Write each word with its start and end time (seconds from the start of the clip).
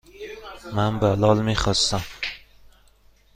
من 0.73 0.99
بلال 0.99 1.41
میخواستم. 1.43 2.01